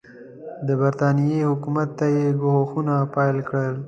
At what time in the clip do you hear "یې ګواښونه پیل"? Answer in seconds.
2.15-3.37